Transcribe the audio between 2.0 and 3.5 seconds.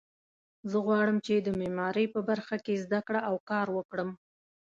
په برخه کې زده کړه او